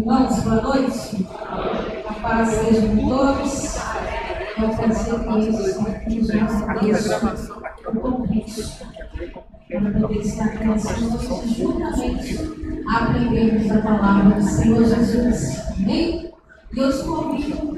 Irmãos, 0.00 0.40
boa 0.40 0.62
noite. 0.62 1.28
A 2.08 2.14
paz 2.22 2.48
seja 2.48 2.88
com 2.88 3.06
todos. 3.06 3.76
Um 4.56 4.74
prazer 4.74 5.20
que 6.08 6.22
agradeço 6.62 7.60
o 7.86 8.00
convite 8.00 8.78
para 9.68 9.90
poder 10.00 10.20
estar 10.20 10.44
aqui 10.46 10.64
nessa 10.64 11.00
noite 11.00 11.54
juntamente 11.54 12.38
aprendemos 12.88 13.70
a 13.70 13.82
palavra 13.82 14.40
do 14.40 14.42
Senhor 14.42 14.84
Jesus. 14.84 15.60
Amém? 15.76 16.32
E 16.72 16.78
eu 16.78 17.04
convido 17.04 17.76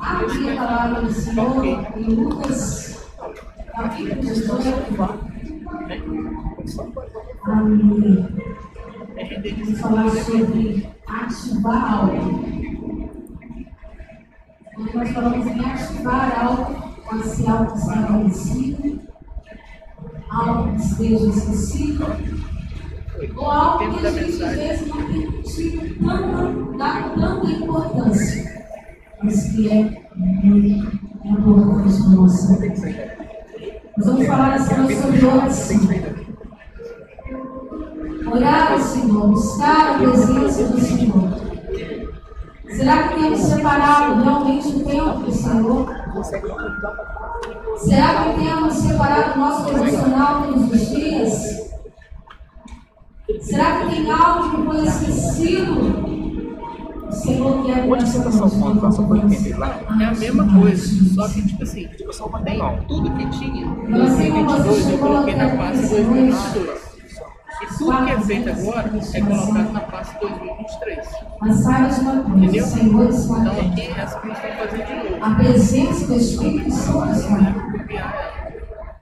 a 0.00 0.18
abrir 0.18 0.50
a 0.50 0.56
palavra 0.56 1.02
do 1.02 1.12
Senhor 1.12 1.64
em 1.96 2.02
Lucas, 2.02 3.06
capítulo 3.72 4.20
18. 4.20 5.02
Amém. 7.44 8.28
Vamos 9.64 9.80
falar 9.80 10.10
sobre 10.10 10.91
ativar 11.32 11.94
algo. 11.94 12.44
Quando 14.74 14.94
nós 14.94 15.10
falamos 15.10 15.46
em 15.46 15.64
ativar 15.64 16.44
algo, 16.44 16.94
pode 17.08 17.28
ser 17.28 17.48
algo 17.48 17.72
que 17.72 17.78
está 17.78 18.02
conhecido, 18.02 19.00
algo 20.30 20.74
que 20.74 20.82
esteja 20.82 21.26
esquecido, 21.28 22.06
ou 23.36 23.50
algo 23.50 23.78
que 23.78 24.06
a 24.06 24.10
gente 24.10 24.42
às 24.42 24.56
vezes 24.56 24.88
não 24.88 25.06
tem 25.06 25.42
tido 25.42 26.06
tanta, 26.06 26.76
dado 26.76 27.20
tanta 27.20 27.50
importância, 27.50 28.66
mas 29.22 29.52
que 29.52 29.70
é 29.70 30.02
muito 30.14 31.00
importante 31.24 32.02
na 32.02 32.08
nossa 32.10 32.56
vida. 32.58 33.16
Nós 33.96 34.06
vamos 34.06 34.26
falar 34.26 34.54
essa 34.56 34.76
noite 34.76 35.00
sobre 35.00 35.24
oração. 35.24 36.21
Orar 38.32 38.72
ao 38.72 38.80
Senhor, 38.80 39.28
buscar 39.28 39.90
a 39.90 39.98
presença 39.98 40.64
do 40.64 40.80
Senhor. 40.80 41.28
Será 42.66 43.08
que 43.08 43.20
temos 43.20 43.40
separado 43.40 44.22
realmente 44.22 44.68
o 44.68 44.84
tempo 44.84 45.18
do 45.18 45.32
Senhor? 45.32 45.86
Será 47.76 48.24
que 48.24 48.40
temos 48.40 48.74
separado 48.74 49.34
o 49.34 49.38
nosso 49.38 49.64
devocional 49.66 50.42
todos 50.44 50.72
os 50.72 50.88
dias? 50.88 51.72
Será 53.42 53.80
que 53.80 53.94
tem 53.94 54.10
algo 54.10 54.50
que 54.50 54.62
foi 54.66 54.86
esquecido? 54.86 56.12
O 57.06 57.12
Senhor 57.12 57.64
quer 57.66 57.84
Onde 57.86 58.08
você 58.08 58.16
está 58.16 58.30
salvando? 58.30 58.80
Passa 58.80 59.02
por 59.02 59.18
entender 59.18 59.58
lá. 59.58 59.78
É 60.00 60.04
a 60.06 60.14
mesma 60.14 60.58
coisa, 60.58 61.14
só 61.14 61.28
que 61.28 61.46
tipo 61.46 61.62
assim, 61.62 61.86
tipo, 61.88 62.38
tem 62.44 62.58
tudo 62.88 63.10
que 63.10 63.26
tinha 63.26 63.66
em 63.66 63.92
2022 63.92 64.90
eu 64.90 64.98
coloquei 64.98 65.36
na 65.36 65.50
pasta 65.54 65.86
2022. 65.86 66.91
E 67.62 67.78
tudo 67.78 68.04
que 68.04 68.10
é 68.10 68.20
feito 68.20 68.50
agora 68.50 68.90
é 69.14 69.20
colocado 69.20 69.72
na 69.72 69.80
pasta 69.80 70.18
2023. 70.20 71.08
Mas 71.40 71.56
saiba 71.56 71.88
de 71.88 72.00
uma 72.00 72.22
coisa, 72.22 72.46
Entendeu? 72.46 72.66
Então 72.66 73.46
aqui. 73.46 73.60
aqui 73.60 74.00
essa 74.00 74.20
que 74.20 74.28
nós 74.28 74.38
vamos 74.38 74.56
fazer 74.58 74.86
de 74.86 75.10
novo. 75.10 75.24
A 75.24 75.34
presença 75.36 76.06
do 76.06 76.14
Espírito 76.14 76.70
Santo 76.72 77.12
está. 77.12 78.42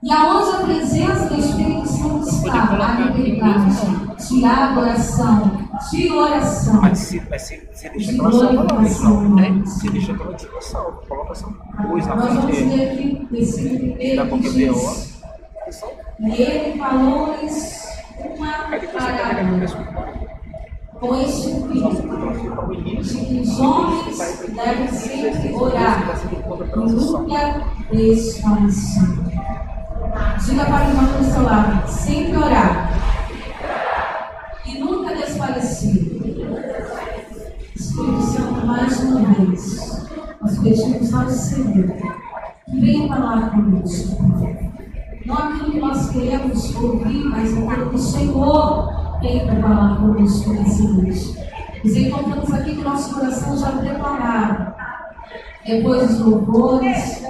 E 0.03 0.11
aonde 0.11 0.55
a 0.55 0.59
presença 0.61 1.25
do 1.25 1.39
Espírito 1.39 1.87
Santo 1.87 2.29
está, 2.29 2.63
há 2.63 3.09
liberdade 3.11 4.01
de 4.17 4.45
adoração, 4.45 5.67
de 5.91 6.11
oração. 6.11 6.81
Mas 6.81 6.97
se, 6.99 7.21
mas 7.29 7.41
se, 7.41 7.69
se 7.73 7.89
deixa 7.89 8.11
aquela 8.11 8.31
salva, 8.31 8.63
não, 8.63 8.83
isso. 8.83 9.29
Né? 9.35 9.63
Se 9.65 9.89
deixa 9.89 10.13
tipo 10.13 10.61
salva, 10.61 11.01
coloca 11.07 11.31
essa 11.31 11.45
coisa 11.45 12.09
na 12.09 12.15
Nós 12.15 12.33
vamos 12.33 12.55
frente 12.55 12.75
ler 12.75 12.91
aqui 12.91 13.27
versículo 13.31 13.79
primeiro 13.79 14.15
Dá 14.15 14.23
que 14.23 14.29
qualquer 14.29 14.51
diz, 14.51 15.21
BO. 16.19 16.27
E 16.27 16.41
ele 16.41 16.79
falou-lhes 16.79 17.80
uma 18.27 18.67
você 18.67 18.87
pega 18.87 18.99
parábola, 18.99 19.57
mesmo 19.57 19.85
com 20.99 21.15
este 21.19 21.49
fim, 21.49 23.01
de 23.01 23.25
que 23.25 23.39
os 23.39 23.59
homens 23.59 24.17
devem 24.53 24.87
sempre 24.87 25.53
orar 25.55 26.15
e 26.31 26.35
nunca 26.93 27.57
desfalecer. 27.91 29.09
Diga 30.45 30.65
para 30.65 30.85
o 30.85 30.89
irmão 30.89 31.05
do 31.17 31.23
seu 31.23 31.43
lado, 31.43 31.89
sempre 31.89 32.37
orar 32.37 32.91
e 34.65 34.79
nunca 34.79 35.15
desfalecer. 35.15 36.21
Espírito 37.75 38.21
Santo, 38.21 38.65
mais 38.67 38.99
uma 38.99 39.21
vez, 39.33 40.07
nós 40.39 40.59
pedimos 40.59 41.13
ao 41.13 41.29
Senhor 41.29 41.91
que 42.65 42.79
venha 42.79 43.07
falar 43.07 43.49
conosco. 43.49 44.17
Não 45.25 45.35
aquilo 45.35 45.71
que 45.71 45.79
nós 45.79 46.09
queremos 46.09 46.75
ouvir, 46.75 47.25
mas 47.25 47.57
aquilo 47.57 47.89
que 47.89 47.95
o 47.95 47.99
Senhor 47.99 49.19
tem 49.21 49.45
para 49.45 49.61
falar 49.61 49.97
conosco 49.97 50.53
nessa 50.53 50.83
noite. 50.83 51.37
Nos 51.83 51.95
encontramos 51.95 52.53
aqui 52.53 52.75
com 52.75 52.81
nosso 52.83 53.13
coração 53.13 53.57
já 53.57 53.71
preparado. 53.71 54.73
Depois 55.65 56.07
dos 56.07 56.19
louvores, 56.19 57.23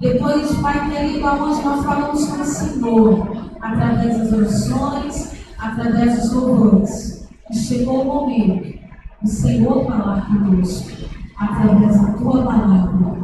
depois, 0.00 0.54
Pai 0.58 0.90
querido, 0.90 1.26
aonde 1.26 1.64
nós 1.64 1.84
falamos 1.84 2.26
com 2.26 2.40
o 2.40 2.44
Senhor, 2.44 3.52
através 3.60 4.18
das 4.18 4.32
orações, 4.32 5.32
através 5.58 6.20
dos 6.20 6.32
louvores. 6.32 7.28
Chegou 7.52 8.02
o 8.02 8.04
momento 8.04 8.78
do 9.22 9.28
Senhor 9.28 9.86
falar 9.86 10.26
conosco, 10.26 10.90
através 11.36 12.00
da 12.00 12.12
tua 12.12 12.42
palavra. 12.44 13.18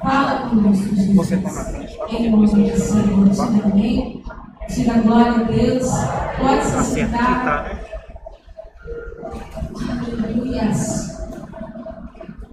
Fala 0.00 0.48
conosco, 0.48 0.96
Jesus. 0.96 1.14
Você 1.14 1.34
está 1.36 1.50
tá? 1.50 1.85
Em 2.08 2.30
nome 2.30 2.46
do 2.46 2.78
Senhor, 2.78 3.28
diga 3.30 3.68
amém. 3.68 4.22
Diga 4.68 4.98
glória 5.00 5.32
a 5.32 5.42
Deus. 5.44 5.90
Pode 6.38 6.64
se 6.64 6.76
que 6.76 6.82
sentar. 6.84 7.44
tá? 7.44 7.80
Aleluias. 10.22 11.16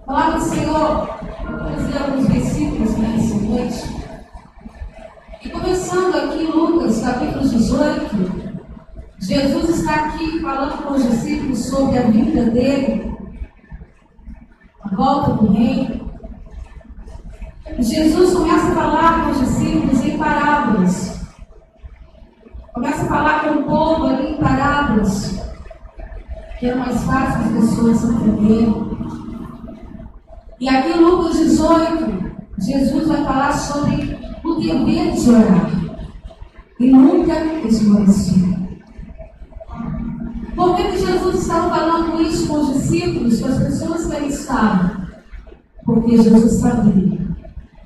Palavra 0.06 0.38
do 0.38 0.44
Senhor, 0.44 1.18
vamos 1.44 1.82
ler 1.84 2.02
alguns 2.02 2.28
versículos 2.28 2.96
nessa 2.98 3.34
noite. 3.36 3.94
E 5.42 5.48
começando 5.50 6.14
aqui, 6.16 6.44
Lucas, 6.44 7.00
capítulo 7.02 7.48
18, 7.48 8.44
Jesus 9.18 9.68
está 9.68 10.06
aqui 10.06 10.40
falando 10.40 10.82
com 10.82 10.94
os 10.94 11.04
discípulos 11.04 11.66
sobre 11.66 11.98
a 11.98 12.02
vida 12.02 12.44
dele, 12.50 13.14
a 14.82 14.94
volta 14.94 15.32
do 15.32 15.52
reino. 15.52 16.03
Jesus 17.78 18.32
começa 18.32 18.68
a 18.68 18.74
falar 18.74 19.24
com 19.24 19.30
os 19.32 19.40
discípulos 19.40 20.04
em 20.04 20.16
parábolas. 20.16 21.20
Começa 22.72 23.02
a 23.02 23.08
falar 23.08 23.40
com 23.42 23.60
o 23.60 23.62
povo 23.64 24.06
ali 24.06 24.32
em 24.32 24.36
parábolas 24.36 25.44
que 26.58 26.66
é 26.66 26.74
mais 26.74 27.02
fácil 27.02 27.40
as 27.40 27.52
pessoas 27.52 28.04
entenderem. 28.04 28.94
E 30.60 30.68
aqui 30.68 30.92
em 30.92 31.00
Lucas 31.00 31.36
18, 31.36 32.34
Jesus 32.58 33.08
vai 33.08 33.24
falar 33.24 33.52
sobre 33.52 34.18
o 34.44 34.54
dever 34.54 35.12
de 35.12 35.30
orar 35.30 35.70
e 36.78 36.90
nunca 36.90 37.44
esmorecer. 37.66 38.54
Por 40.54 40.76
que, 40.76 40.84
que 40.84 40.98
Jesus 40.98 41.42
estava 41.42 41.68
falando 41.68 42.22
isso 42.22 42.46
com 42.46 42.60
os 42.60 42.74
discípulos, 42.74 43.40
com 43.40 43.48
as 43.48 43.58
pessoas 43.58 44.06
que 44.06 44.16
ali 44.16 44.28
estavam? 44.28 45.04
Porque 45.84 46.16
Jesus 46.16 46.52
sabia 46.60 47.23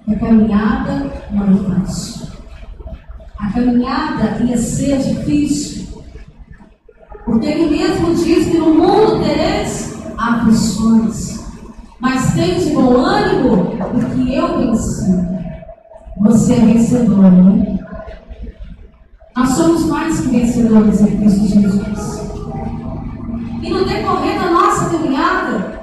que 0.08 0.14
a 0.14 0.18
caminhada 0.18 1.12
não 1.30 1.42
era 1.42 1.80
fácil. 1.80 2.28
A 3.38 3.52
caminhada 3.52 4.42
ia 4.42 4.56
ser 4.56 4.98
difícil. 4.98 6.02
Porque 7.26 7.46
ele 7.46 7.76
mesmo 7.76 8.14
diz 8.14 8.46
que 8.46 8.56
no 8.56 8.72
mundo 8.72 9.22
tereis 9.22 9.98
aflições, 10.16 11.46
mas 12.00 12.32
tem 12.32 12.58
de 12.58 12.70
bom 12.70 12.96
ânimo, 12.96 13.76
porque 13.76 14.32
eu 14.32 14.58
venci. 14.58 15.12
Você 16.20 16.54
é 16.54 16.60
vencedor, 16.60 17.30
não 17.30 17.62
é? 17.62 17.78
Nós 19.36 19.50
somos 19.50 19.84
mais 19.84 20.20
que 20.20 20.28
vencedores 20.28 21.00
em 21.02 21.18
Cristo 21.18 21.46
Jesus. 21.48 22.22
E 23.62 23.70
no 23.70 23.84
decorrer 23.84 24.40
da 24.40 24.50
nossa 24.50 24.88
caminhada, 24.88 25.82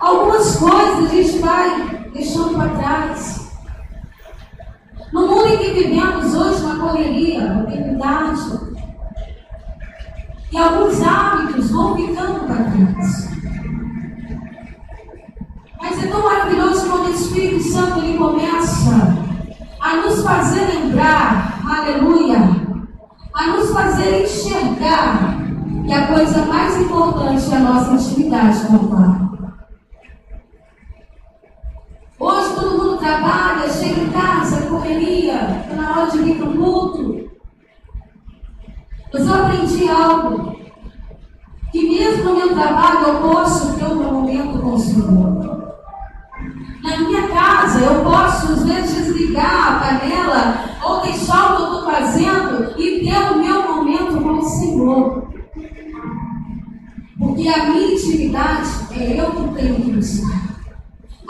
algumas 0.00 0.56
coisas 0.56 1.10
a 1.10 1.14
gente 1.14 1.38
vai 1.38 1.89
deixando 2.20 2.54
para 2.54 2.68
trás. 2.68 3.50
No 5.12 5.26
mundo 5.26 5.46
em 5.46 5.58
que 5.58 5.70
vivemos 5.70 6.34
hoje, 6.34 6.62
na 6.62 6.76
correria, 6.76 7.40
na 7.40 7.62
eternidade, 7.62 8.60
e 10.52 10.58
alguns 10.58 11.02
hábitos 11.02 11.70
vão 11.70 11.96
ficando 11.96 12.46
para 12.46 12.64
trás. 12.64 13.30
Mas 15.80 16.04
é 16.04 16.06
tão 16.08 16.22
maravilhoso 16.22 16.90
quando 16.90 17.06
o 17.06 17.14
Espírito 17.14 17.62
Santo 17.64 18.00
ele 18.00 18.18
começa 18.18 19.16
a 19.80 19.96
nos 19.96 20.22
fazer 20.22 20.66
lembrar, 20.66 21.60
aleluia, 21.66 22.38
a 23.34 23.46
nos 23.46 23.70
fazer 23.70 24.24
enxergar 24.24 25.38
que 25.86 25.92
a 25.92 26.06
coisa 26.08 26.44
mais 26.44 26.76
importante 26.76 27.50
é 27.50 27.56
a 27.56 27.60
nossa 27.60 27.92
intimidade 27.92 28.60
com 28.66 28.76
o 28.76 28.88
Pai. 28.88 29.29
Hoje 32.20 32.54
todo 32.54 32.76
mundo 32.76 32.98
trabalha, 32.98 33.66
chega 33.70 33.98
em 33.98 34.10
casa, 34.10 34.66
correria, 34.66 35.62
está 35.62 35.74
na 35.74 35.90
hora 35.90 36.10
de 36.10 36.18
vir 36.18 36.36
para 36.36 36.50
o 36.50 36.54
culto. 36.54 37.30
Mas 39.10 39.26
eu 39.26 39.34
aprendi 39.34 39.88
algo. 39.88 40.60
que 41.72 41.88
mesmo 41.88 42.24
no 42.24 42.36
meu 42.36 42.48
trabalho 42.50 43.06
eu 43.06 43.20
posso 43.22 43.72
ter 43.78 43.86
um 43.86 44.12
momento 44.12 44.58
com 44.58 44.74
o 44.74 44.78
Senhor. 44.78 45.76
Na 46.82 46.98
minha 46.98 47.28
casa 47.28 47.78
eu 47.80 48.04
posso 48.04 48.52
às 48.52 48.66
vezes 48.66 49.06
desligar 49.06 49.68
a 49.68 49.80
panela 49.80 50.64
ou 50.84 51.00
deixar 51.00 51.52
o 51.52 51.56
que 51.56 51.62
eu 51.62 51.66
estou 51.68 51.90
fazendo 51.90 52.78
e 52.78 53.00
ter 53.00 53.32
o 53.32 53.38
meu 53.38 53.76
momento 53.76 54.22
com 54.22 54.38
o 54.38 54.44
Senhor. 54.44 55.32
Porque 57.18 57.48
a 57.48 57.64
minha 57.70 57.94
intimidade 57.94 58.68
é 58.90 59.20
eu 59.20 59.30
que 59.30 59.54
tenho 59.54 59.74
que 59.76 59.90
buscar. 59.92 60.49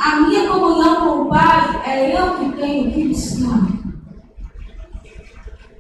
A 0.01 0.21
minha 0.21 0.49
comunhão 0.49 0.97
com 0.97 1.23
o 1.23 1.29
Pai 1.29 1.83
é 1.85 2.19
eu 2.19 2.35
que 2.37 2.57
tenho 2.57 2.91
que 2.91 3.09
buscar. 3.09 3.69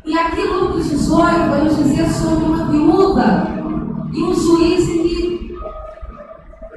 E 0.05 0.19
aqui 0.19 0.43
Lucas 0.43 0.90
18 0.90 1.49
vai 1.49 1.64
nos 1.64 1.76
dizer 1.76 2.06
sobre 2.11 2.44
uma 2.44 2.67
viúva 2.67 3.49
e 4.12 4.22
um 4.22 4.34
juiz 4.34 4.87
que 4.87 5.56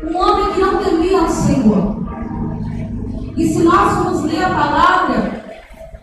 um 0.10 0.18
homem 0.18 0.54
que 0.54 0.62
não 0.62 0.78
temia 0.78 1.20
ao 1.20 1.28
Senhor. 1.28 2.04
E 3.36 3.46
se 3.46 3.64
nós 3.64 3.94
formos 3.94 4.24
ler 4.24 4.46
a 4.46 4.50
palavra, 4.50 5.44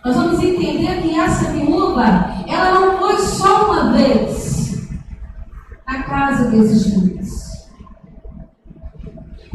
nós 0.05 0.17
vamos 0.17 0.43
entender 0.45 1.01
que 1.01 1.19
essa 1.19 1.53
viúva, 1.53 2.35
ela 2.47 2.81
não 2.81 2.99
foi 2.99 3.17
só 3.17 3.71
uma 3.71 3.93
vez 3.93 4.91
na 5.87 6.03
casa 6.03 6.51
desse 6.51 6.91
juiz. 6.91 7.20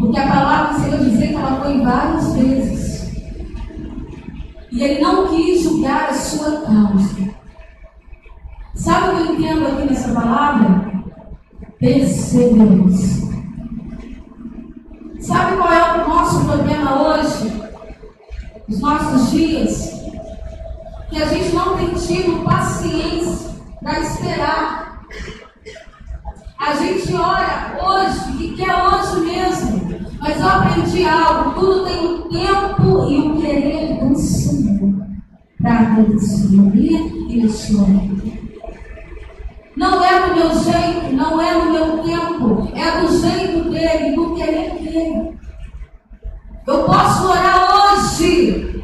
Porque 0.06 0.20
a 0.20 0.28
palavra 0.28 0.74
do 0.74 0.80
Senhor 0.82 1.00
diz 1.00 1.18
que 1.18 1.34
ela 1.34 1.62
foi 1.62 1.82
várias 1.82 2.34
vezes. 2.36 3.12
E 4.72 4.84
ele 4.84 5.02
não 5.02 5.28
quis 5.30 5.64
julgar 5.64 6.10
a 6.10 6.14
sua 6.14 6.62
causa. 6.62 7.34
Sabe 8.76 9.08
o 9.08 9.16
que 9.16 9.30
eu 9.30 9.36
entendo 9.36 9.66
aqui 9.66 9.90
nessa 9.90 10.14
palavra? 10.14 10.94
Perseverança. 11.80 13.34
Sabe 15.22 15.58
qual 15.58 15.74
é 15.74 16.04
o 16.04 16.08
nosso 16.08 16.46
problema 16.46 17.02
hoje? 17.02 17.64
Os 18.70 18.80
nossos 18.80 19.32
dias? 19.32 19.92
Que 21.10 21.24
a 21.24 21.26
gente 21.26 21.56
não 21.56 21.78
tem 21.78 21.94
tido 21.96 22.44
paciência 22.44 23.56
para 23.82 24.02
esperar. 24.02 25.02
A 26.60 26.76
gente 26.76 27.12
ora 27.16 27.76
hoje 27.84 28.44
e 28.44 28.56
quer 28.56 28.72
hoje 28.72 29.22
mesmo. 29.22 29.35
Mas 30.26 30.42
eu 30.42 30.48
aprendi 30.48 31.06
algo: 31.06 31.52
tudo 31.52 31.86
tem 31.86 32.04
um 32.04 32.22
tempo 32.30 33.08
e 33.08 33.22
um 33.22 33.40
querer 33.40 34.04
do 34.04 34.16
Senhor 34.16 35.06
para 35.62 35.82
minha 35.92 37.00
e 37.30 37.48
sua 37.48 37.86
vida. 37.86 38.36
Não 39.78 40.04
é 40.04 40.28
do 40.28 40.36
meu 40.36 40.50
jeito, 40.50 41.14
não 41.14 41.40
é 41.40 41.54
no 41.54 41.72
meu 41.72 41.98
tempo, 42.00 42.72
é 42.74 43.02
do 43.02 43.22
jeito 43.22 43.70
dele, 43.70 44.16
do 44.16 44.34
querer 44.34 44.74
dele. 44.80 45.38
Eu 46.66 46.84
posso 46.86 47.28
orar 47.28 47.94
hoje. 47.94 48.84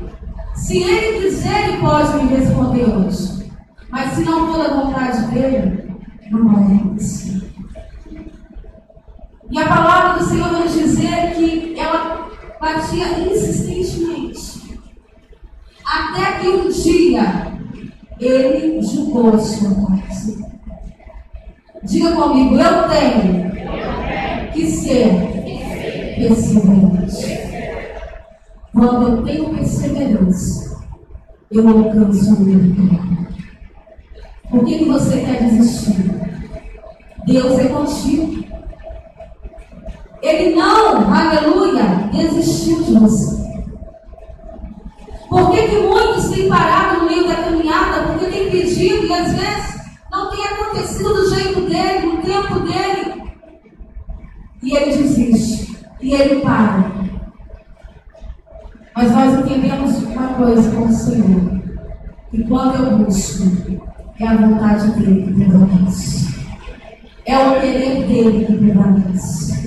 Se 0.53 0.77
ele 0.77 1.21
quiser, 1.21 1.69
ele 1.69 1.77
pode 1.79 2.23
me 2.23 2.35
responder 2.35 2.83
hoje. 2.83 3.51
Mas 3.89 4.11
se 4.11 4.21
não 4.21 4.45
for 4.45 4.59
da 4.59 4.75
vontade 4.75 5.25
dele, 5.31 5.91
não 6.29 6.53
vai 6.53 6.75
acontecer. 6.75 7.50
E 9.51 9.59
a 9.59 9.67
palavra 9.67 10.17
do 10.17 10.29
Senhor 10.29 10.49
vai 10.49 10.63
nos 10.63 10.73
dizer 10.73 11.33
que 11.35 11.77
ela 11.77 12.29
batia 12.59 13.19
insistentemente. 13.19 14.79
Até 15.85 16.39
que 16.39 16.47
um 16.47 16.69
dia 16.69 17.51
ele 18.17 18.81
julgou 18.81 19.33
a 19.33 19.37
sua 19.37 19.75
causa. 19.75 20.51
Diga 21.83 22.11
comigo, 22.13 22.55
eu 22.55 22.87
tenho 22.87 23.51
que 24.53 24.67
ser 24.67 25.31
perseverante. 26.15 27.41
Quando 28.71 29.07
eu 29.07 29.23
tenho 29.23 29.49
perseverança, 29.49 30.81
eu 31.51 31.67
alcanço 31.67 32.35
o 32.35 32.39
meu 32.39 32.59
vitória. 32.59 33.27
Por 34.49 34.63
que, 34.63 34.77
que 34.77 34.85
você 34.85 35.19
quer 35.21 35.43
desistir? 35.43 36.09
Deus 37.25 37.59
é 37.59 37.67
contigo. 37.67 38.40
Ele 40.21 40.55
não, 40.55 41.11
aleluia, 41.11 42.09
desistiu 42.11 42.83
de 42.83 42.93
você. 42.93 43.41
Por 45.29 45.49
que, 45.49 45.67
que 45.67 45.77
muitos 45.77 46.29
têm 46.29 46.47
parado 46.47 46.99
no 46.99 47.05
meio 47.05 47.27
da 47.27 47.35
caminhada? 47.35 48.03
Porque 48.03 48.25
têm 48.25 48.51
pedido 48.51 49.07
e 49.07 49.13
às 49.13 49.31
vezes 49.31 49.81
não 50.11 50.29
tem 50.29 50.45
acontecido 50.45 51.13
do 51.13 51.33
jeito 51.33 51.61
dele, 51.61 52.05
no 52.05 52.17
tempo 52.21 52.59
dele. 52.59 53.23
E 54.61 54.75
ele 54.75 54.97
desiste. 54.97 55.77
E 56.01 56.13
ele 56.13 56.41
para. 56.41 56.91
Mas 58.95 59.11
nós 59.11 59.39
entendemos 59.39 60.03
uma 60.03 60.27
coisa 60.35 60.69
com 60.75 60.85
o 60.85 60.91
Senhor. 60.91 61.61
Que 62.29 62.43
quando 62.43 62.75
eu 62.75 62.97
busco, 62.97 63.89
é 64.19 64.27
a 64.27 64.35
vontade 64.35 64.91
dele 64.91 65.23
que 65.23 65.33
prevalece. 65.33 66.35
É 67.25 67.37
o 67.37 67.61
querer 67.61 68.05
dele 68.05 68.45
que 68.45 68.57
prevalece. 68.57 69.60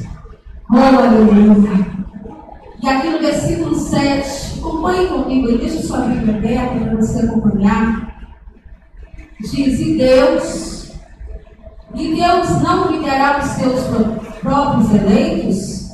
Oh, 0.76 0.76
aleluia. 0.76 1.86
E 2.82 2.88
aqui 2.88 3.08
no 3.08 3.20
versículo 3.20 3.76
7, 3.76 4.58
acompanhe 4.58 5.06
comigo 5.06 5.48
e 5.48 5.58
deixa 5.58 5.80
sua 5.80 5.98
Bíblia 5.98 6.36
aberta 6.36 6.84
para 6.84 6.96
você 6.96 7.20
acompanhar 7.20 8.18
diz: 9.40 9.78
E 9.78 9.96
Deus, 9.96 10.92
e 11.94 12.14
Deus 12.16 12.62
não 12.62 12.90
liderará 12.90 13.38
os 13.38 13.50
seus 13.50 13.80
próprios 14.40 14.92
eleitos, 14.92 15.90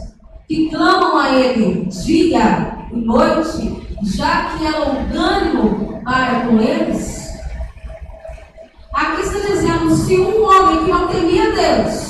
que 0.48 0.70
clamam 0.70 1.18
a 1.18 1.30
Ele 1.30 1.84
dia 1.84 2.86
e 2.90 2.96
noite, 2.96 3.86
já 4.02 4.56
que 4.56 4.66
é 4.66 4.70
longânimo 4.70 6.00
para 6.02 6.46
com 6.46 6.58
eles? 6.58 7.28
Aqui 8.94 9.20
está 9.20 9.40
dizendo: 9.40 9.94
se 9.94 10.18
um 10.18 10.42
homem 10.42 10.84
que 10.86 10.90
não 10.90 11.06
temia 11.06 11.52
Deus 11.52 12.09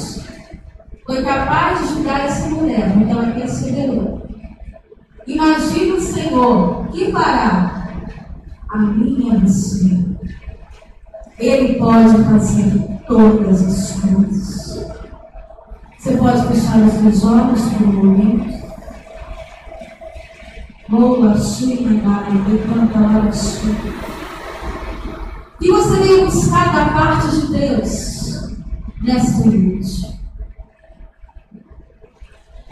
foi 1.11 1.25
capaz 1.25 1.81
de 1.81 1.95
julgar 1.95 2.21
essa 2.21 2.49
mulher, 2.51 2.97
então 2.97 3.21
ela 3.21 3.33
perseverou. 3.33 4.23
Imagine 5.27 5.91
o 5.91 6.01
Senhor 6.01 6.87
que 6.93 7.11
fará 7.11 7.89
a 8.69 8.79
minha 8.79 9.41
missão. 9.41 10.17
Ele 11.37 11.81
pode 11.81 12.17
fazer 12.23 12.81
todas 13.09 13.61
as 13.61 14.01
coisas. 14.01 14.87
Você 15.99 16.17
pode 16.17 16.47
fechar 16.47 16.79
os 16.79 16.93
seus 16.93 17.25
olhos 17.25 17.61
por 17.61 17.89
um 17.89 17.93
momento. 17.93 18.61
Boa 20.89 21.37
sua 21.37 21.73
imagem, 21.73 22.61
tanta 22.73 22.99
hora 23.01 23.33
sua. 23.33 23.75
E 25.61 25.71
você 25.73 25.99
veio 25.99 26.27
buscar 26.27 26.73
da 26.73 26.93
parte 26.93 27.37
de 27.37 27.47
Deus 27.49 28.55
nesta 29.03 29.45
noite. 29.45 30.20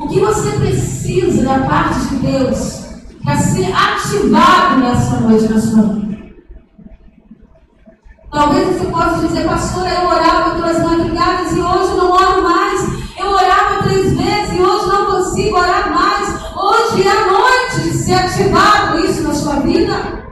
O 0.09 0.11
que 0.11 0.21
você 0.21 0.53
precisa 0.53 1.45
da 1.45 1.59
parte 1.69 2.00
de 2.07 2.17
Deus 2.17 2.81
para 3.23 3.37
ser 3.37 3.71
ativado 3.71 4.81
nessa 4.81 5.21
noite 5.21 5.53
na 5.53 5.61
sua 5.61 5.83
vida? 5.83 6.19
Talvez 8.33 8.69
você 8.69 8.87
possa 8.87 9.27
dizer, 9.27 9.45
pastora, 9.47 9.91
eu 9.91 10.09
orava 10.09 10.55
pelas 10.55 10.83
madrugadas 10.83 11.53
e 11.53 11.61
hoje 11.61 11.95
não 11.95 12.11
oro 12.11 12.43
mais. 12.43 12.81
Eu 13.19 13.31
orava 13.33 13.83
três 13.83 14.17
vezes 14.17 14.57
e 14.57 14.62
hoje 14.62 14.87
não 14.87 15.05
consigo 15.05 15.59
orar 15.59 15.93
mais. 15.93 16.41
Hoje 16.57 17.07
é 17.07 17.11
a 17.11 17.27
noite 17.27 17.83
de 17.83 17.93
ser 17.93 18.15
ativado 18.15 19.00
isso 19.00 19.23
na 19.25 19.35
sua 19.35 19.57
vida. 19.57 20.25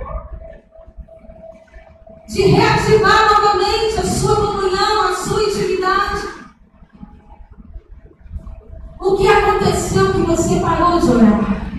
De 2.27 2.43
reativar 2.47 3.31
novamente 3.31 4.01
a 4.01 4.07
sua 4.07 4.37
comunhão, 4.37 5.09
a 5.11 5.13
sua 5.13 5.43
intimidade. 5.43 6.36
O 9.07 9.17
que 9.17 9.29
aconteceu 9.29 10.13
que 10.13 10.23
você 10.23 10.59
parou 10.59 10.99
de 10.99 11.09
orar? 11.09 11.71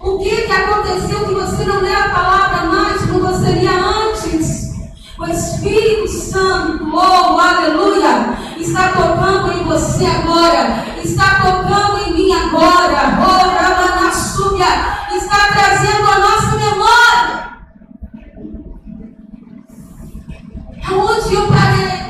O 0.00 0.18
que, 0.18 0.42
que 0.42 0.52
aconteceu 0.52 1.26
que 1.26 1.34
você 1.34 1.64
não 1.64 1.80
lê 1.80 1.92
a 1.92 2.10
palavra 2.10 2.66
mais 2.68 3.02
como 3.06 3.18
você 3.18 3.50
lia 3.50 3.72
antes? 3.72 4.70
O 5.18 5.26
Espírito 5.26 6.06
Santo, 6.08 6.88
oh, 6.94 7.40
aleluia, 7.40 8.38
está 8.56 8.92
tocando 8.92 9.52
em 9.52 9.64
você 9.64 10.06
agora, 10.06 10.84
está 11.02 11.40
tocando 11.40 12.08
em 12.08 12.14
mim 12.14 12.32
agora, 12.32 13.18
oh, 13.18 13.48
Ramanassúbia, 13.50 14.66
está 15.12 15.48
trazendo 15.48 16.08
a 16.08 16.18
nossa 16.20 16.56
memória. 16.56 17.50
Aonde 20.88 21.34
eu 21.34 21.48
parei? 21.48 22.00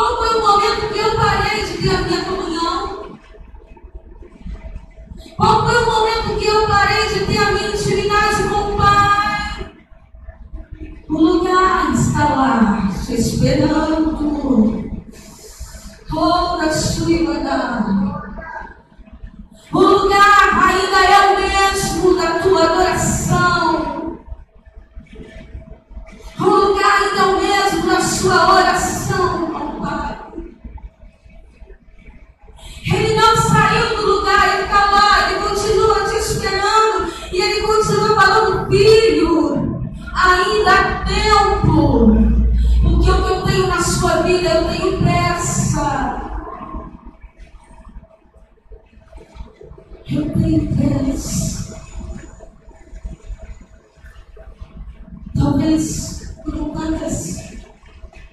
Qual 0.00 0.16
foi 0.16 0.34
o 0.34 0.40
momento 0.40 0.92
que 0.94 0.98
eu 0.98 1.14
parei 1.14 1.62
de 1.62 1.76
ter 1.76 1.94
a 1.94 2.00
minha 2.00 2.24
comunhão? 2.24 3.18
Qual 5.36 5.66
foi 5.66 5.82
o 5.82 5.86
momento 5.86 6.38
que 6.38 6.46
eu 6.46 6.66
parei 6.66 7.08
de 7.08 7.26
ter 7.26 7.36
a 7.36 7.52
minha 7.52 7.68
intimidade 7.68 8.48
com 8.48 8.72
o 8.72 8.76
Pai? 8.78 9.74
O 11.06 11.18
lugar 11.18 11.92
está 11.92 12.34
lá, 12.34 12.88
esperando. 13.40 14.90
Oh, 16.12 16.56
da 16.58 16.72
sua 16.72 17.06
O 19.72 19.80
lugar 19.80 20.68
ainda 20.68 20.98
é 21.04 21.20
o 21.26 21.40
mesmo 21.40 22.16
da 22.16 22.38
tua 22.40 22.64
adoração. 22.64 24.18
O 26.38 26.44
lugar 26.44 27.02
ainda 27.02 27.20
é 27.20 27.24
o 27.24 27.40
mesmo 27.40 27.86
da 27.86 28.00
sua 28.00 28.54
oração, 28.56 29.50
ó 29.54 29.80
Pai. 29.80 30.18
Ele 32.92 33.14
não 33.14 33.36
saiu 33.36 33.96
do 33.96 34.06
lugar, 34.06 34.54
ele 34.54 34.64
está 34.64 34.90
lá, 34.90 35.30
ele 35.30 35.48
continua 35.48 36.04
te 36.08 36.16
esperando 36.16 37.12
e 37.32 37.40
ele 37.40 37.66
continua 37.66 38.20
falando, 38.20 38.68
filho, 38.68 39.92
ainda 40.12 40.72
há 40.72 41.04
tempo, 41.04 42.29
sua 44.00 44.22
vida, 44.22 44.48
eu 44.48 44.68
tenho 44.68 44.98
pressa. 44.98 46.20
Eu 50.10 50.32
tenho 50.32 50.74
pressa. 50.74 51.76
Talvez 55.34 56.34
por 56.42 56.70
tantas 56.70 57.36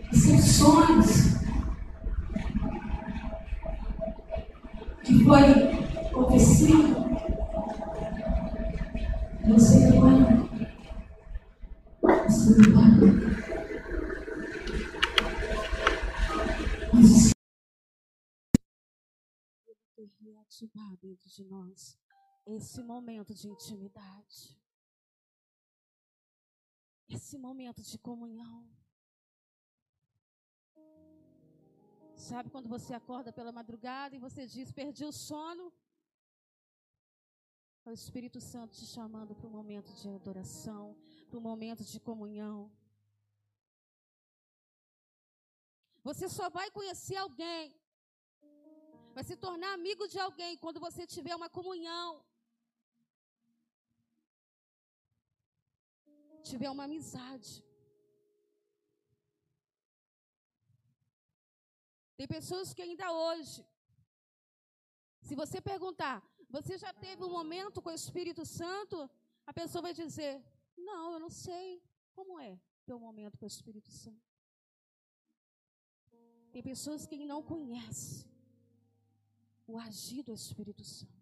decepções, 0.09 1.35
que 5.03 5.23
foi 5.25 5.43
acontecido. 6.07 6.95
Você 9.47 9.79
não 9.89 9.99
Você 12.27 12.55
não 12.55 12.81
Mas 12.81 13.46
reativar 20.05 20.97
dentro 20.97 21.29
de 21.29 21.43
nós 21.43 21.97
esse 22.45 22.81
momento 22.81 23.33
de 23.33 23.47
intimidade, 23.47 24.57
esse 27.09 27.37
momento 27.37 27.81
de 27.81 27.97
comunhão. 27.97 28.69
Sabe 32.15 32.49
quando 32.49 32.67
você 32.67 32.93
acorda 32.93 33.31
pela 33.31 33.51
madrugada 33.51 34.15
e 34.15 34.19
você 34.19 34.45
diz: 34.47 34.71
Perdi 34.71 35.05
o 35.05 35.11
sono? 35.11 35.73
É 37.85 37.89
o 37.89 37.93
Espírito 37.93 38.41
Santo 38.41 38.75
te 38.75 38.85
chamando 38.85 39.35
para 39.35 39.47
um 39.47 39.51
momento 39.51 39.93
de 39.93 40.09
adoração, 40.09 40.97
para 41.29 41.37
um 41.39 41.41
momento 41.41 41.83
de 41.85 41.99
comunhão. 41.99 42.71
Você 46.03 46.27
só 46.27 46.49
vai 46.49 46.69
conhecer 46.71 47.15
alguém, 47.17 47.73
vai 49.17 49.23
se 49.29 49.35
tornar 49.45 49.69
amigo 49.73 50.03
de 50.13 50.19
alguém 50.25 50.51
quando 50.63 50.79
você 50.79 51.03
tiver 51.13 51.35
uma 51.35 51.49
comunhão, 51.57 52.09
tiver 56.49 56.69
uma 56.69 56.83
amizade. 56.83 57.53
Tem 62.17 62.27
pessoas 62.35 62.75
que 62.75 62.83
ainda 62.87 63.07
hoje, 63.11 63.65
se 65.27 65.33
você 65.41 65.59
perguntar, 65.71 66.15
você 66.57 66.77
já 66.85 66.93
teve 66.93 67.23
um 67.23 67.33
momento 67.39 67.81
com 67.81 67.89
o 67.89 67.99
Espírito 68.01 68.45
Santo? 68.45 69.09
A 69.47 69.53
pessoa 69.61 69.81
vai 69.87 69.95
dizer: 70.03 70.33
Não, 70.77 71.03
eu 71.13 71.19
não 71.25 71.31
sei. 71.31 71.67
Como 72.17 72.39
é 72.39 72.53
ter 72.85 72.93
um 72.93 73.05
momento 73.09 73.35
com 73.39 73.45
o 73.45 73.53
Espírito 73.55 73.91
Santo? 74.03 74.25
Tem 76.51 76.61
pessoas 76.71 77.07
que 77.07 77.17
não 77.33 77.41
conhecem 77.41 78.36
o 79.67 79.77
agir 79.77 80.23
do 80.23 80.33
Espírito 80.33 80.83
Santo. 80.83 81.13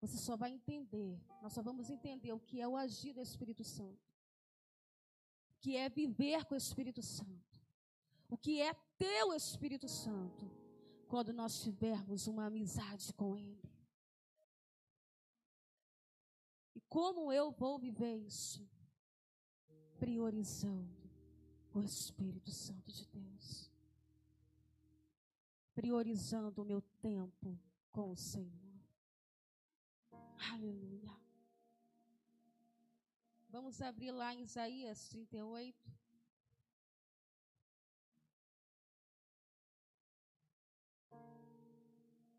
Você 0.00 0.16
só 0.16 0.36
vai 0.36 0.52
entender, 0.52 1.20
nós 1.42 1.52
só 1.52 1.60
vamos 1.60 1.90
entender 1.90 2.32
o 2.32 2.40
que 2.40 2.60
é 2.60 2.68
o 2.68 2.76
agir 2.76 3.12
do 3.12 3.20
Espírito 3.20 3.64
Santo, 3.64 4.08
que 5.60 5.76
é 5.76 5.88
viver 5.88 6.44
com 6.44 6.54
o 6.54 6.58
Espírito 6.58 7.02
Santo 7.02 7.48
o 8.28 8.36
que 8.36 8.60
é 8.60 8.74
teu 8.98 9.32
Espírito 9.32 9.88
Santo, 9.88 10.50
quando 11.08 11.32
nós 11.32 11.62
tivermos 11.62 12.26
uma 12.26 12.46
amizade 12.46 13.12
com 13.14 13.36
Ele. 13.36 13.72
E 16.74 16.80
como 16.82 17.32
eu 17.32 17.50
vou 17.50 17.78
viver 17.78 18.16
isso? 18.16 18.68
Priorizando 19.98 21.10
o 21.72 21.82
Espírito 21.82 22.50
Santo 22.50 22.92
de 22.92 23.06
Deus. 23.06 23.67
Priorizando 25.80 26.60
o 26.60 26.64
meu 26.64 26.82
tempo 27.00 27.56
com 27.92 28.10
o 28.10 28.16
Senhor. 28.16 28.80
Aleluia. 30.52 31.16
Vamos 33.48 33.80
abrir 33.80 34.10
lá 34.10 34.34
em 34.34 34.40
Isaías 34.40 35.08
38. 35.08 35.96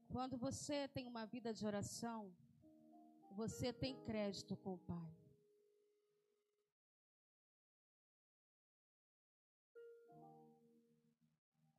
Quando 0.09 0.37
você 0.37 0.89
tem 0.89 1.07
uma 1.07 1.25
vida 1.25 1.53
de 1.53 1.65
oração, 1.65 2.35
você 3.31 3.71
tem 3.71 3.95
crédito 4.03 4.57
com 4.57 4.73
o 4.73 4.79
Pai. 4.79 5.15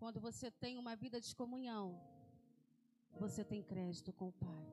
Quando 0.01 0.19
você 0.19 0.51
tem 0.51 0.79
uma 0.79 0.97
vida 0.97 1.21
de 1.21 1.33
comunhão, 1.37 1.87
você 3.23 3.45
tem 3.45 3.63
crédito 3.63 4.15
com 4.15 4.29
o 4.29 4.33
Pai. 4.33 4.67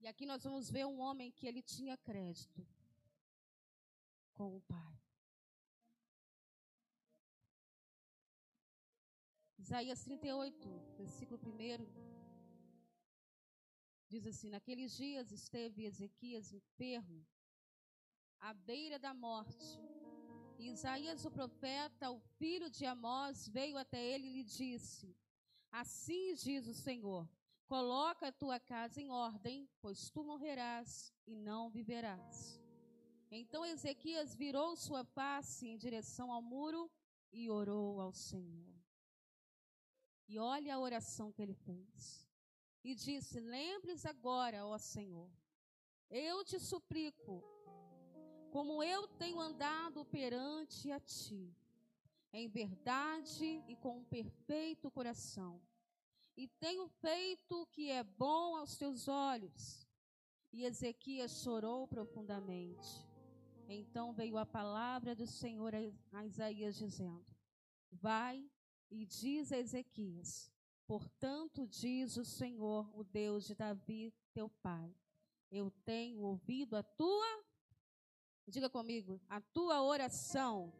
E 0.00 0.06
aqui 0.06 0.24
nós 0.24 0.44
vamos 0.44 0.70
ver 0.70 0.86
um 0.86 1.00
homem 1.00 1.32
que 1.32 1.48
ele 1.48 1.62
tinha 1.62 1.96
crédito 1.96 2.64
com 4.34 4.56
o 4.56 4.60
Pai. 4.60 4.94
Isaías 9.58 10.04
38, 10.04 10.68
versículo 10.96 11.40
1. 11.40 11.86
Diz 14.06 14.24
assim: 14.28 14.48
Naqueles 14.48 14.92
dias 14.96 15.32
esteve 15.32 15.86
Ezequias 15.86 16.52
enfermo, 16.52 17.26
à 18.38 18.54
beira 18.54 18.96
da 18.96 19.12
morte. 19.12 19.76
E 20.58 20.70
Isaías, 20.70 21.24
o 21.24 21.30
profeta, 21.30 22.10
o 22.10 22.18
filho 22.18 22.68
de 22.68 22.84
Amós, 22.84 23.46
veio 23.48 23.78
até 23.78 24.04
ele 24.04 24.26
e 24.26 24.32
lhe 24.32 24.44
disse: 24.44 25.16
Assim 25.70 26.34
diz 26.34 26.66
o 26.66 26.74
Senhor: 26.74 27.28
Coloca 27.66 28.26
a 28.26 28.32
tua 28.32 28.58
casa 28.58 29.00
em 29.00 29.08
ordem, 29.08 29.68
pois 29.80 30.10
tu 30.10 30.24
morrerás 30.24 31.14
e 31.26 31.36
não 31.36 31.70
viverás. 31.70 32.60
Então 33.30 33.64
Ezequias 33.64 34.34
virou 34.34 34.74
sua 34.74 35.04
face 35.04 35.68
em 35.68 35.76
direção 35.76 36.32
ao 36.32 36.42
muro 36.42 36.90
e 37.30 37.48
orou 37.48 38.00
ao 38.00 38.12
Senhor. 38.12 38.74
E 40.26 40.38
olha 40.38 40.74
a 40.74 40.80
oração 40.80 41.30
que 41.30 41.40
ele 41.40 41.54
fez. 41.54 42.26
E 42.82 42.96
disse: 42.96 43.38
Lembres 43.38 44.04
agora, 44.04 44.66
ó 44.66 44.76
Senhor, 44.76 45.30
eu 46.10 46.44
te 46.44 46.58
suplico, 46.58 47.44
como 48.50 48.82
eu 48.82 49.06
tenho 49.06 49.40
andado 49.40 50.04
perante 50.04 50.90
a 50.90 51.00
ti, 51.00 51.54
em 52.32 52.48
verdade 52.48 53.62
e 53.68 53.76
com 53.76 53.98
um 53.98 54.04
perfeito 54.04 54.90
coração, 54.90 55.60
e 56.36 56.46
tenho 56.46 56.86
feito 56.86 57.62
o 57.62 57.66
que 57.66 57.90
é 57.90 58.04
bom 58.04 58.56
aos 58.56 58.76
teus 58.76 59.08
olhos. 59.08 59.86
E 60.52 60.64
Ezequias 60.64 61.42
chorou 61.42 61.86
profundamente. 61.88 63.04
Então 63.68 64.12
veio 64.12 64.38
a 64.38 64.46
palavra 64.46 65.14
do 65.14 65.26
Senhor 65.26 65.72
a 66.12 66.24
Isaías 66.24 66.76
dizendo: 66.76 67.26
Vai 67.90 68.48
e 68.90 69.04
diz 69.04 69.52
a 69.52 69.58
Ezequias: 69.58 70.50
Portanto, 70.86 71.66
diz 71.66 72.16
o 72.16 72.24
Senhor, 72.24 72.88
o 72.98 73.04
Deus 73.04 73.46
de 73.46 73.54
Davi, 73.54 74.14
teu 74.32 74.48
pai: 74.62 74.94
Eu 75.50 75.70
tenho 75.84 76.20
ouvido 76.20 76.76
a 76.76 76.82
tua, 76.82 77.44
diga 78.48 78.70
comigo, 78.70 79.20
a 79.28 79.40
tua 79.40 79.82
oração, 79.82 80.72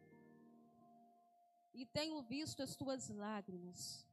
e 1.74 1.86
tenho 1.86 2.20
visto 2.22 2.62
as 2.62 2.74
tuas 2.74 3.08
lágrimas. 3.08 4.06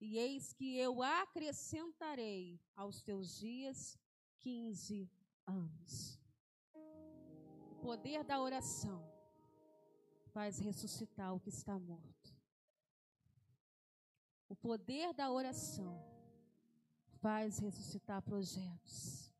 E 0.00 0.16
eis 0.16 0.52
que 0.52 0.76
eu 0.78 1.02
acrescentarei 1.02 2.58
aos 2.74 3.02
teus 3.02 3.36
dias 3.38 3.98
quinze 4.38 5.10
anos. 5.46 6.18
O 7.72 7.74
poder 7.82 8.24
da 8.24 8.40
oração 8.40 9.04
faz 10.32 10.58
ressuscitar 10.58 11.34
o 11.34 11.40
que 11.40 11.50
está 11.50 11.78
morto. 11.78 12.34
O 14.48 14.56
poder 14.56 15.12
da 15.12 15.30
oração 15.30 16.02
faz 17.20 17.58
ressuscitar 17.58 18.22
projetos, 18.22 19.32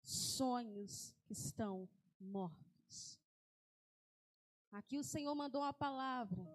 sonhos 0.00 1.14
que 1.24 1.32
estão 1.32 1.88
mortos. 2.22 3.20
Aqui 4.70 4.98
o 4.98 5.04
Senhor 5.04 5.34
mandou 5.34 5.62
uma 5.62 5.72
palavra: 5.72 6.46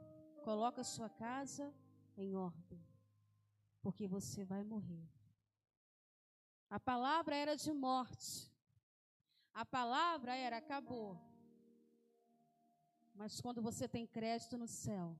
coloca 0.43 0.83
sua 0.83 1.09
casa 1.09 1.73
em 2.17 2.35
ordem, 2.35 2.83
porque 3.81 4.07
você 4.07 4.43
vai 4.43 4.63
morrer. 4.63 5.07
A 6.69 6.79
palavra 6.79 7.35
era 7.35 7.55
de 7.55 7.71
morte. 7.71 8.51
A 9.53 9.65
palavra 9.65 10.35
era 10.35 10.57
acabou. 10.57 11.19
Mas 13.13 13.41
quando 13.41 13.61
você 13.61 13.87
tem 13.87 14.05
crédito 14.05 14.57
no 14.57 14.67
céu, 14.67 15.17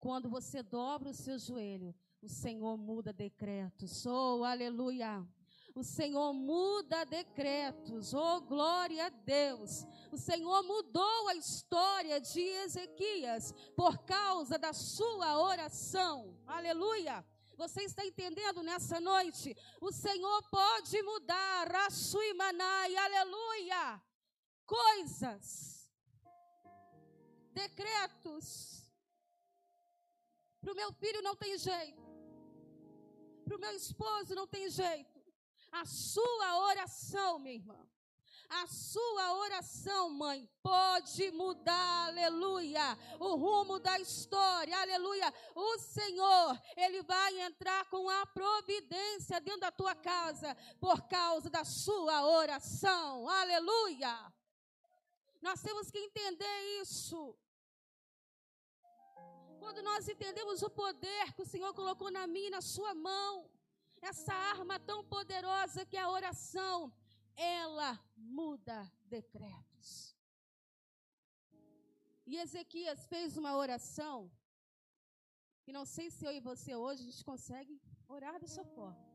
quando 0.00 0.28
você 0.28 0.62
dobra 0.62 1.10
o 1.10 1.14
seu 1.14 1.38
joelho, 1.38 1.94
o 2.22 2.28
Senhor 2.28 2.76
muda 2.76 3.12
decretos. 3.12 4.04
Oh, 4.06 4.42
aleluia! 4.44 5.26
O 5.74 5.84
Senhor 5.84 6.32
muda 6.32 7.04
decretos. 7.04 8.12
Oh, 8.12 8.40
glória 8.40 9.06
a 9.06 9.08
Deus. 9.08 9.86
O 10.10 10.16
Senhor 10.16 10.62
mudou 10.64 11.28
a 11.28 11.34
história 11.34 12.20
de 12.20 12.40
Ezequias 12.40 13.52
por 13.76 13.98
causa 14.04 14.58
da 14.58 14.72
sua 14.72 15.38
oração. 15.38 16.36
Aleluia. 16.46 17.24
Você 17.56 17.82
está 17.82 18.04
entendendo 18.04 18.62
nessa 18.62 18.98
noite? 19.00 19.54
O 19.80 19.92
Senhor 19.92 20.42
pode 20.50 21.02
mudar 21.02 21.74
a 21.74 21.90
sua 21.90 22.24
imanai, 22.26 22.96
aleluia. 22.96 24.02
Coisas, 24.64 25.86
decretos. 27.52 28.90
Para 30.60 30.72
o 30.72 30.76
meu 30.76 30.92
filho 30.92 31.22
não 31.22 31.36
tem 31.36 31.58
jeito. 31.58 32.02
Para 33.44 33.56
o 33.56 33.60
meu 33.60 33.74
esposo 33.74 34.34
não 34.34 34.46
tem 34.46 34.70
jeito. 34.70 35.09
A 35.72 35.84
sua 35.84 36.58
oração, 36.68 37.38
minha 37.38 37.54
irmã, 37.54 37.88
a 38.50 38.66
sua 38.66 39.34
oração, 39.34 40.10
mãe, 40.10 40.48
pode 40.60 41.30
mudar, 41.30 42.08
aleluia, 42.08 42.98
o 43.20 43.36
rumo 43.36 43.78
da 43.78 43.98
história, 44.00 44.76
aleluia. 44.76 45.32
O 45.54 45.78
Senhor, 45.78 46.60
Ele 46.76 47.00
vai 47.02 47.40
entrar 47.42 47.88
com 47.88 48.10
a 48.10 48.26
providência 48.26 49.40
dentro 49.40 49.60
da 49.60 49.70
tua 49.70 49.94
casa, 49.94 50.56
por 50.80 51.02
causa 51.02 51.48
da 51.48 51.64
sua 51.64 52.26
oração, 52.26 53.28
aleluia. 53.28 54.32
Nós 55.40 55.62
temos 55.62 55.90
que 55.90 55.98
entender 55.98 56.80
isso. 56.80 57.36
Quando 59.60 59.82
nós 59.82 60.08
entendemos 60.08 60.62
o 60.62 60.70
poder 60.70 61.32
que 61.34 61.42
o 61.42 61.46
Senhor 61.46 61.72
colocou 61.74 62.10
na 62.10 62.26
minha 62.26 62.48
e 62.48 62.50
na 62.50 62.60
sua 62.60 62.94
mão, 62.94 63.49
essa 64.00 64.32
arma 64.32 64.78
tão 64.78 65.04
poderosa 65.04 65.84
que 65.84 65.96
é 65.96 66.00
a 66.00 66.10
oração, 66.10 66.92
ela 67.36 67.98
muda 68.16 68.90
decretos. 69.06 70.16
E 72.26 72.36
Ezequias 72.36 73.06
fez 73.06 73.36
uma 73.36 73.56
oração, 73.56 74.30
que 75.64 75.72
não 75.72 75.84
sei 75.84 76.10
se 76.10 76.24
eu 76.24 76.32
e 76.32 76.40
você 76.40 76.74
hoje 76.74 77.02
a 77.02 77.10
gente 77.10 77.24
consegue 77.24 77.80
orar 78.08 78.38
dessa 78.40 78.64
forma. 78.64 79.10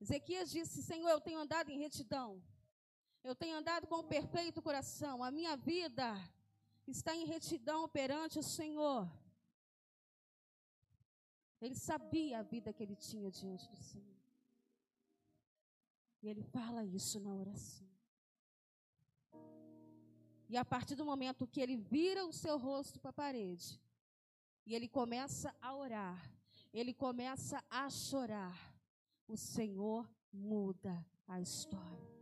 Ezequias 0.00 0.50
disse: 0.50 0.82
Senhor, 0.82 1.10
eu 1.10 1.20
tenho 1.20 1.40
andado 1.40 1.70
em 1.70 1.78
retidão, 1.78 2.42
eu 3.24 3.34
tenho 3.34 3.56
andado 3.56 3.86
com 3.86 3.96
um 3.96 4.08
perfeito 4.16 4.62
coração, 4.62 5.22
a 5.22 5.30
minha 5.30 5.56
vida 5.56 6.06
está 6.86 7.14
em 7.14 7.24
retidão 7.24 7.88
perante 7.88 8.38
o 8.38 8.42
Senhor. 8.42 9.10
Ele 11.60 11.74
sabia 11.74 12.38
a 12.38 12.42
vida 12.42 12.72
que 12.72 12.82
ele 12.82 12.94
tinha 12.94 13.30
diante 13.30 13.68
do 13.68 13.76
Senhor. 13.76 14.16
E 16.22 16.28
ele 16.28 16.42
fala 16.42 16.84
isso 16.84 17.20
na 17.20 17.34
oração. 17.34 17.88
E 20.48 20.56
a 20.56 20.64
partir 20.64 20.94
do 20.94 21.04
momento 21.04 21.46
que 21.46 21.60
ele 21.60 21.76
vira 21.76 22.24
o 22.24 22.32
seu 22.32 22.58
rosto 22.58 23.00
para 23.00 23.10
a 23.10 23.14
parede, 23.14 23.80
e 24.64 24.74
ele 24.74 24.88
começa 24.88 25.54
a 25.60 25.74
orar, 25.74 26.30
ele 26.72 26.92
começa 26.92 27.62
a 27.70 27.88
chorar, 27.88 28.74
o 29.26 29.36
Senhor 29.36 30.08
muda 30.32 31.04
a 31.26 31.40
história. 31.40 32.16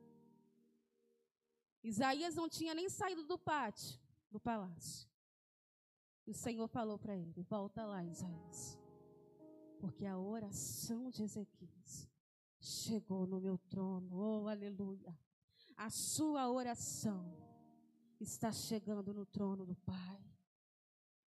Isaías 1.82 2.34
não 2.34 2.48
tinha 2.48 2.74
nem 2.74 2.88
saído 2.88 3.24
do 3.24 3.38
pátio, 3.38 3.98
do 4.30 4.40
palácio. 4.40 5.06
E 6.26 6.30
o 6.30 6.34
Senhor 6.34 6.66
falou 6.68 6.98
para 6.98 7.14
ele: 7.14 7.42
Volta 7.42 7.84
lá, 7.84 8.02
Isaías. 8.02 8.83
Porque 9.84 10.06
a 10.06 10.18
oração 10.18 11.10
de 11.10 11.24
Ezequias 11.24 12.08
chegou 12.58 13.26
no 13.26 13.38
meu 13.38 13.58
trono. 13.58 14.08
Oh, 14.16 14.48
aleluia. 14.48 15.14
A 15.76 15.90
sua 15.90 16.50
oração 16.50 17.36
está 18.18 18.50
chegando 18.50 19.12
no 19.12 19.26
trono 19.26 19.66
do 19.66 19.76
Pai. 19.76 20.24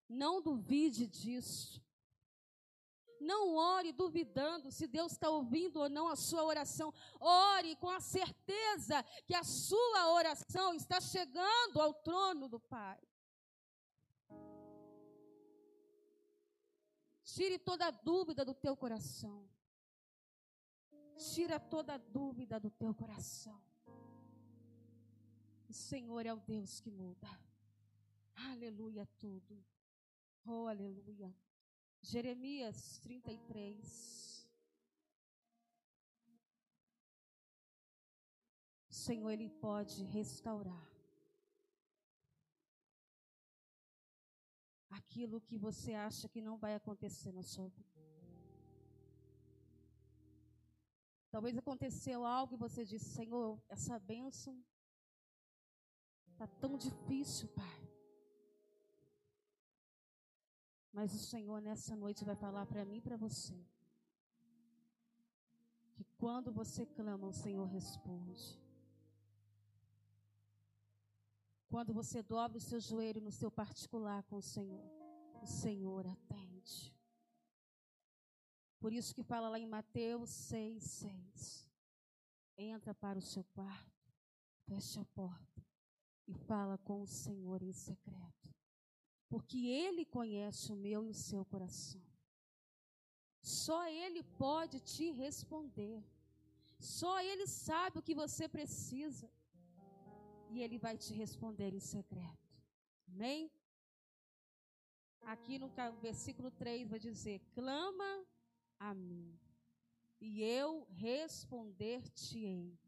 Não 0.10 0.42
duvide 0.42 1.06
disso. 1.06 1.86
Não 3.22 3.54
ore 3.58 3.92
duvidando 3.92 4.72
se 4.72 4.88
Deus 4.88 5.12
está 5.12 5.30
ouvindo 5.30 5.78
ou 5.80 5.88
não 5.88 6.08
a 6.08 6.16
sua 6.16 6.44
oração. 6.44 6.92
Ore 7.20 7.76
com 7.76 7.92
a 7.92 8.00
certeza 8.00 9.04
que 9.28 9.36
a 9.36 9.44
sua 9.44 10.14
oração 10.14 10.74
está 10.74 11.00
chegando 11.00 11.80
ao 11.80 11.94
trono 11.94 12.50
do 12.50 12.60
Pai. 12.60 12.98
Tire 17.38 17.60
toda 17.60 17.92
dúvida 17.92 18.44
do 18.44 18.56
teu 18.56 18.76
coração. 18.76 19.48
Tira 21.34 21.60
toda 21.60 21.96
dúvida 21.96 22.60
do 22.60 22.72
teu 22.72 22.96
coração. 22.96 23.62
O 25.70 25.74
Senhor 25.74 26.26
é 26.26 26.34
o 26.34 26.40
Deus 26.40 26.80
que 26.80 26.90
muda. 26.90 27.30
Aleluia, 28.34 29.08
tudo. 29.20 29.64
Oh, 30.48 30.66
aleluia. 30.66 31.32
Jeremias 32.02 32.98
33. 33.04 34.50
O 38.90 38.94
Senhor, 38.96 39.30
Ele 39.30 39.48
pode 39.48 40.04
restaurar 40.06 40.97
aquilo 45.18 45.42
que 45.42 45.58
você 45.58 45.94
acha 45.94 46.30
que 46.30 46.40
não 46.40 46.58
vai 46.58 46.76
acontecer 46.76 47.32
na 47.32 47.42
sua 47.42 47.68
vida. 47.70 47.98
Talvez 51.32 51.58
aconteceu 51.58 52.24
algo 52.24 52.54
e 52.54 52.64
você 52.66 52.86
disse, 52.86 53.10
Senhor, 53.20 53.60
essa 53.68 53.98
bênção 53.98 54.64
está 56.32 56.46
tão 56.46 56.78
difícil, 56.78 57.48
Pai. 57.50 57.80
Mas 60.94 61.16
o 61.16 61.20
Senhor 61.20 61.60
nessa 61.62 61.96
noite 61.96 62.24
vai 62.24 62.36
falar 62.36 62.66
para 62.68 62.86
mim 62.86 62.98
e 62.98 63.02
para 63.02 63.18
você. 63.18 63.56
Que 65.96 66.04
quando 66.20 66.52
você 66.52 66.86
clama, 66.86 67.28
o 67.28 67.34
Senhor 67.34 67.66
responde. 67.66 68.46
Quando 71.70 71.92
você 71.92 72.22
dobra 72.22 72.60
o 72.60 72.62
seu 72.62 72.80
joelho 72.80 73.22
no 73.22 73.32
seu 73.32 73.52
particular 73.52 74.24
com 74.24 74.38
o 74.38 74.42
Senhor, 74.42 74.97
o 75.42 75.46
Senhor 75.46 76.06
atende. 76.08 76.94
Por 78.80 78.94
isso 78.94 79.14
que 79.14 79.24
fala 79.24 79.50
lá 79.50 79.60
em 79.60 79.66
Mateus 79.66 80.30
6, 80.30 80.84
6. 80.84 81.70
Entra 82.58 82.94
para 82.94 83.20
o 83.20 83.22
seu 83.22 83.44
quarto, 83.44 84.04
fecha 84.66 85.02
a 85.02 85.06
porta 85.06 85.66
e 86.28 86.34
fala 86.34 86.78
com 86.78 87.02
o 87.02 87.08
Senhor 87.08 87.62
em 87.62 87.72
secreto. 87.72 88.54
Porque 89.30 89.68
Ele 89.68 90.06
conhece 90.06 90.72
o 90.72 90.76
meu 90.76 91.06
e 91.06 91.10
o 91.10 91.14
seu 91.14 91.44
coração. 91.46 92.02
Só 93.42 93.88
Ele 93.88 94.24
pode 94.24 94.80
te 94.80 95.12
responder. 95.12 96.04
Só 96.80 97.20
Ele 97.22 97.48
sabe 97.48 98.00
o 98.00 98.02
que 98.02 98.16
você 98.16 98.48
precisa. 98.48 99.30
E 100.50 100.62
Ele 100.62 100.78
vai 100.78 100.98
te 100.98 101.14
responder 101.14 101.74
em 101.74 101.80
secreto. 101.80 102.48
Amém? 103.08 103.52
Aqui 105.28 105.60
no 105.60 105.70
versículo 106.00 106.50
3 106.50 106.88
vai 106.88 107.00
dizer: 107.00 107.42
clama 107.54 108.26
a 108.80 108.94
mim, 108.94 109.38
e 110.22 110.42
eu 110.42 110.88
responder-te-ei, 110.92 112.80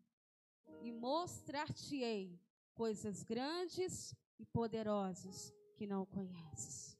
e 0.81 0.89
mostrar-te-ei 0.89 2.39
coisas 2.73 3.23
grandes 3.23 4.15
e 4.39 4.45
poderosas 4.45 5.53
que 5.75 5.85
não 5.85 6.05
conheces. 6.05 6.97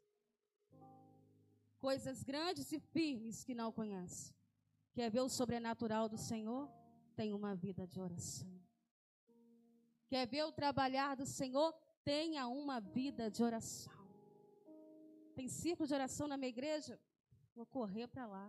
Coisas 1.80 2.22
grandes 2.22 2.74
e 2.74 2.80
firmes 2.80 3.42
que 3.42 3.56
não 3.56 3.72
conheces. 3.72 4.36
Quer 4.92 5.10
ver 5.10 5.22
o 5.22 5.30
sobrenatural 5.30 6.10
do 6.10 6.18
Senhor? 6.18 6.70
Tem 7.16 7.32
uma 7.32 7.56
vida 7.56 7.88
de 7.88 8.02
oração. 8.02 8.52
Quer 10.10 10.28
ver 10.28 10.44
o 10.44 10.52
trabalhar 10.52 11.16
do 11.16 11.26
Senhor? 11.26 11.74
Tenha 12.04 12.46
uma 12.50 12.82
vida 12.82 13.32
de 13.32 13.42
oração. 13.42 13.99
Tem 15.40 15.48
círculo 15.48 15.88
de 15.88 15.94
oração 16.00 16.26
na 16.28 16.36
minha 16.36 16.54
igreja? 16.56 17.00
Vou 17.58 17.66
correr 17.66 18.08
para 18.14 18.26
lá. 18.28 18.48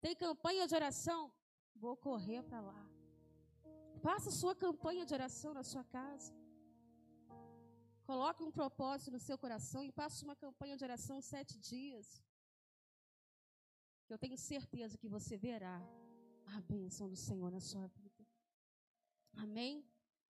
Tem 0.00 0.14
campanha 0.16 0.66
de 0.66 0.74
oração? 0.74 1.20
Vou 1.82 1.94
correr 2.06 2.42
para 2.48 2.60
lá. 2.68 2.82
Faça 4.06 4.30
sua 4.30 4.54
campanha 4.64 5.04
de 5.04 5.12
oração 5.18 5.52
na 5.58 5.62
sua 5.70 5.84
casa. 5.96 6.32
Coloque 8.10 8.42
um 8.42 8.50
propósito 8.50 9.10
no 9.10 9.18
seu 9.18 9.36
coração 9.36 9.82
e 9.84 9.90
faça 10.00 10.24
uma 10.24 10.36
campanha 10.44 10.78
de 10.78 10.84
oração 10.88 11.20
sete 11.20 11.58
dias. 11.58 12.06
Eu 14.08 14.16
tenho 14.16 14.38
certeza 14.38 14.96
que 14.96 15.10
você 15.16 15.36
verá 15.36 15.76
a 16.54 16.60
bênção 16.62 17.06
do 17.06 17.16
Senhor 17.16 17.50
na 17.50 17.60
sua 17.60 17.86
vida. 17.88 18.24
Amém? 19.44 19.84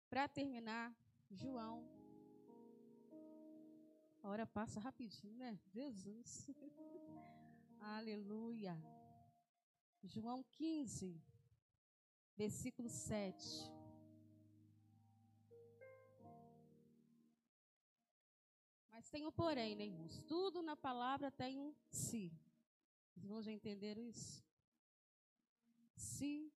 Para 0.09 0.27
terminar, 0.27 0.87
João. 1.31 1.94
A 4.25 4.29
hora 4.31 4.47
passa 4.47 4.81
rapidinho, 4.81 5.35
né? 5.37 5.61
Jesus. 5.71 6.49
Aleluia. 7.79 8.75
João 10.03 10.43
15, 10.53 11.23
versículo 12.35 12.89
7. 12.89 13.71
Mas 18.91 19.11
tem 19.11 19.27
o 19.27 19.31
porém, 19.31 19.77
né, 19.77 19.85
irmãos? 19.85 20.19
Tudo 20.23 20.63
na 20.63 20.75
palavra 20.75 21.31
tem 21.31 21.61
um 21.61 21.75
se. 21.91 22.33
Os 23.15 23.23
irmãos 23.25 23.45
já 23.45 23.53
entenderam 23.53 24.03
isso? 24.03 24.43
Se. 25.95 26.51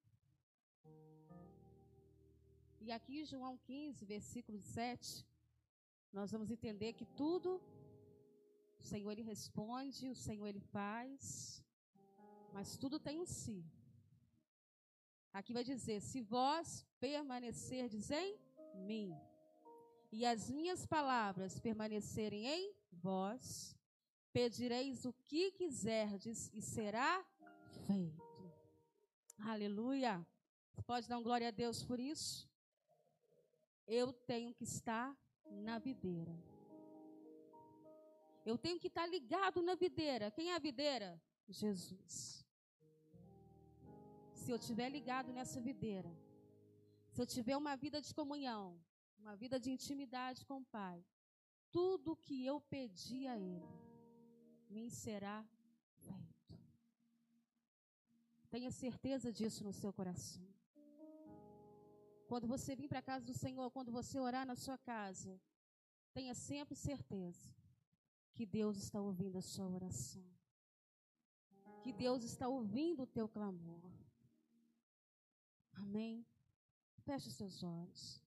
E 2.80 2.90
aqui, 2.90 3.26
João 3.26 3.58
15, 3.58 4.06
versículo 4.06 4.58
7, 4.62 5.26
nós 6.12 6.30
vamos 6.32 6.50
entender 6.50 6.92
que 6.94 7.04
tudo 7.04 7.60
o 8.78 8.82
Senhor 8.82 9.10
ele 9.10 9.22
responde, 9.22 10.08
o 10.08 10.14
Senhor 10.14 10.46
ele 10.46 10.60
faz, 10.60 11.62
mas 12.52 12.76
tudo 12.76 12.98
tem 12.98 13.20
um 13.20 13.26
si. 13.26 13.64
Aqui 15.32 15.52
vai 15.52 15.64
dizer: 15.64 16.00
se 16.00 16.20
vós 16.20 16.86
permanecerdes 16.98 18.10
em 18.10 18.38
mim, 18.74 19.14
e 20.10 20.24
as 20.24 20.50
minhas 20.50 20.86
palavras 20.86 21.60
permanecerem 21.60 22.46
em 22.46 22.74
vós, 22.90 23.76
pedireis 24.32 25.04
o 25.04 25.12
que 25.12 25.52
quiserdes 25.52 26.50
e 26.54 26.62
será 26.62 27.24
feito. 27.86 28.22
Aleluia. 29.38 30.26
Pode 30.86 31.06
dar 31.06 31.18
um 31.18 31.22
glória 31.22 31.48
a 31.48 31.50
Deus 31.50 31.82
por 31.82 32.00
isso? 32.00 32.48
Eu 33.86 34.12
tenho 34.12 34.54
que 34.54 34.64
estar 34.64 35.16
na 35.50 35.78
videira. 35.78 36.36
Eu 38.44 38.56
tenho 38.56 38.80
que 38.80 38.88
estar 38.88 39.06
ligado 39.06 39.62
na 39.62 39.74
videira. 39.74 40.30
Quem 40.30 40.50
é 40.50 40.54
a 40.56 40.58
videira? 40.58 41.20
Jesus. 41.48 42.46
Se 44.32 44.50
eu 44.50 44.56
estiver 44.56 44.88
ligado 44.88 45.32
nessa 45.32 45.60
videira, 45.60 46.10
se 47.10 47.20
eu 47.20 47.26
tiver 47.26 47.56
uma 47.56 47.76
vida 47.76 48.00
de 48.00 48.14
comunhão, 48.14 48.80
uma 49.18 49.36
vida 49.36 49.58
de 49.60 49.70
intimidade 49.70 50.44
com 50.46 50.58
o 50.60 50.64
Pai, 50.64 51.04
tudo 51.70 52.16
que 52.16 52.44
eu 52.44 52.60
pedi 52.60 53.26
a 53.26 53.38
Ele 53.38 53.68
me 54.70 54.90
será 54.90 55.44
feito. 55.96 56.58
Tenha 58.50 58.70
certeza 58.70 59.32
disso 59.32 59.64
no 59.64 59.72
seu 59.72 59.92
coração. 59.92 60.57
Quando 62.30 62.46
você 62.46 62.76
vir 62.76 62.88
para 62.88 62.98
a 62.98 63.08
casa 63.10 63.24
do 63.24 63.32
Senhor, 63.32 63.70
quando 63.70 63.90
você 63.90 64.16
orar 64.20 64.44
na 64.46 64.54
sua 64.54 64.76
casa, 64.76 65.40
tenha 66.12 66.34
sempre 66.34 66.74
certeza 66.76 67.50
que 68.34 68.44
Deus 68.44 68.76
está 68.76 69.00
ouvindo 69.00 69.38
a 69.38 69.46
sua 69.52 69.66
oração. 69.66 70.26
Que 71.82 71.92
Deus 72.04 72.22
está 72.24 72.46
ouvindo 72.46 73.04
o 73.04 73.06
teu 73.06 73.26
clamor. 73.36 73.90
Amém? 75.72 76.26
Feche 77.06 77.28
os 77.28 77.34
seus 77.34 77.62
olhos. 77.62 78.22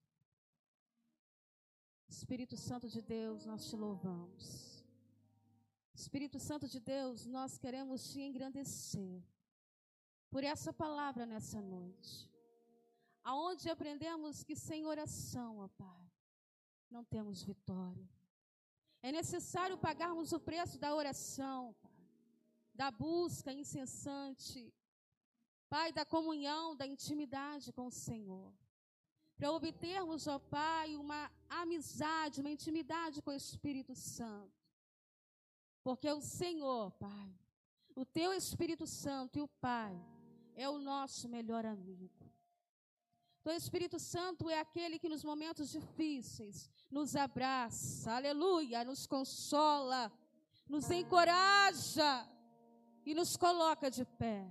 Espírito 2.10 2.58
Santo 2.58 2.90
de 2.90 3.04
Deus, 3.04 3.46
nós 3.46 3.70
te 3.70 3.76
louvamos. 3.76 4.84
Espírito 5.94 6.40
Santo 6.40 6.68
de 6.68 6.80
Deus, 6.80 7.28
nós 7.28 7.60
queremos 7.60 8.12
te 8.12 8.20
engrandecer 8.20 9.22
por 10.32 10.44
essa 10.44 10.74
palavra 10.74 11.24
nessa 11.28 11.62
noite. 11.62 12.31
Aonde 13.24 13.70
aprendemos 13.70 14.44
que 14.44 14.56
sem 14.56 14.86
oração, 14.86 15.60
ó 15.60 15.68
Pai, 15.68 16.12
não 16.90 17.04
temos 17.04 17.44
vitória. 17.44 18.10
É 19.02 19.12
necessário 19.12 19.78
pagarmos 19.78 20.32
o 20.32 20.40
preço 20.40 20.80
da 20.80 20.94
oração, 20.96 21.76
Pai, 21.82 22.08
da 22.74 22.90
busca 22.90 23.52
incessante, 23.52 24.74
Pai, 25.70 25.92
da 25.92 26.06
comunhão, 26.06 26.76
da 26.76 26.86
intimidade 26.86 27.72
com 27.72 27.88
o 27.88 27.92
Senhor 27.92 28.52
para 29.42 29.52
obtermos, 29.54 30.28
ó 30.28 30.38
Pai, 30.38 30.96
uma 30.96 31.32
amizade, 31.50 32.42
uma 32.42 32.52
intimidade 32.52 33.24
com 33.24 33.32
o 33.32 33.34
Espírito 33.34 33.96
Santo. 33.96 34.54
Porque 35.84 36.08
o 36.12 36.22
Senhor, 36.22 36.92
Pai, 36.92 37.34
o 37.96 38.06
teu 38.06 38.34
Espírito 38.34 38.86
Santo 38.86 39.40
e 39.40 39.42
o 39.42 39.48
Pai 39.48 40.00
é 40.56 40.70
o 40.70 40.78
nosso 40.78 41.28
melhor 41.28 41.66
amigo. 41.66 42.31
Então, 43.42 43.54
o 43.54 43.58
Espírito 43.58 43.98
Santo 44.00 44.52
é 44.52 44.60
aquele 44.60 45.00
que 45.00 45.10
nos 45.10 45.24
momentos 45.24 45.72
difíceis 45.72 46.70
nos 46.92 47.16
abraça, 47.16 48.12
aleluia, 48.12 48.84
nos 48.84 49.08
consola, 49.08 50.12
nos 50.70 50.92
encoraja 50.92 52.28
e 53.04 53.16
nos 53.16 53.36
coloca 53.36 53.90
de 53.90 54.06
pé. 54.06 54.48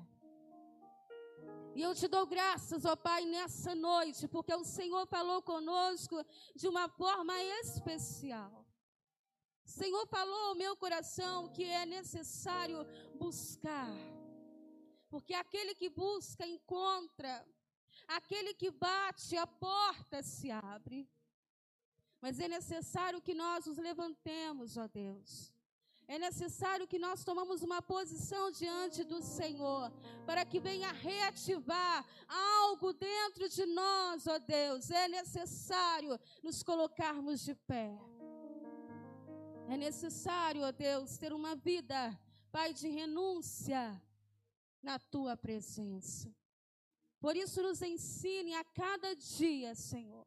E 1.77 1.83
eu 1.83 1.95
te 1.95 2.09
dou 2.09 2.27
graças, 2.27 2.85
ó 2.85 2.97
Pai, 2.97 3.25
nessa 3.27 3.77
noite, 3.77 4.27
porque 4.27 4.53
o 4.53 4.65
Senhor 4.65 5.07
falou 5.07 5.41
conosco 5.41 6.17
de 6.57 6.67
uma 6.67 6.89
forma 6.89 7.41
especial. 7.63 8.67
O 9.65 9.69
Senhor 9.69 10.05
falou 10.09 10.49
ao 10.49 10.57
meu 10.57 10.77
coração 10.77 11.49
que 11.53 11.63
é 11.63 11.87
necessário 11.87 12.85
buscar, 13.15 13.95
porque 15.09 15.33
aquele 15.33 15.77
que 15.77 15.89
busca 15.89 16.45
encontra, 16.45 17.47
aquele 18.17 18.53
que 18.55 18.71
bate, 18.71 19.37
a 19.37 19.47
porta 19.47 20.23
se 20.23 20.51
abre. 20.51 21.09
Mas 22.21 22.39
é 22.39 22.49
necessário 22.49 23.23
que 23.27 23.35
nós 23.35 23.67
nos 23.67 23.79
levantemos, 23.79 24.77
ó 24.77 24.87
Deus 24.87 25.53
é 26.15 26.19
necessário 26.19 26.89
que 26.89 26.99
nós 26.99 27.23
tomamos 27.23 27.63
uma 27.63 27.81
posição 27.81 28.51
diante 28.51 29.05
do 29.05 29.23
Senhor, 29.23 29.93
para 30.27 30.45
que 30.45 30.59
venha 30.59 30.91
reativar 30.91 32.05
algo 32.27 32.93
dentro 32.93 33.49
de 33.49 33.65
nós, 33.65 34.27
ó 34.27 34.37
Deus. 34.41 34.91
É 34.91 35.07
necessário 35.07 36.19
nos 36.43 36.65
colocarmos 36.65 37.45
de 37.45 37.55
pé. 37.55 37.97
É 39.69 39.77
necessário, 39.77 40.63
ó 40.63 40.73
Deus, 40.73 41.17
ter 41.17 41.33
uma 41.33 41.55
vida, 41.55 42.19
Pai, 42.51 42.75
de 42.75 42.89
renúncia 42.89 44.03
na 44.83 44.99
tua 44.99 45.37
presença. 45.37 46.29
Por 47.21 47.37
isso, 47.37 47.63
nos 47.63 47.83
ensine 47.83 48.55
a 48.55 48.65
cada 48.65 49.15
dia, 49.15 49.75
Senhor, 49.75 50.27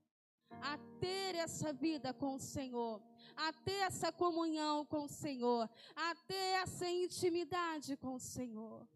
a 0.62 0.78
ter 1.00 1.36
essa 1.36 1.74
vida 1.74 2.14
com 2.14 2.36
o 2.36 2.40
Senhor 2.40 3.02
a 3.36 3.52
ter 3.52 3.82
essa 3.82 4.12
comunhão 4.12 4.86
com 4.86 5.04
o 5.04 5.10
Senhor, 5.10 5.70
a 5.96 6.16
ter 6.28 6.62
essa 6.62 6.88
intimidade 6.88 7.98
com 7.98 8.16
o 8.16 8.20
Senhor. 8.20 8.88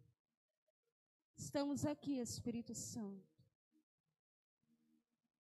Estamos 1.36 1.86
aqui, 1.86 2.20
Espírito 2.20 2.74
Santo, 2.74 3.28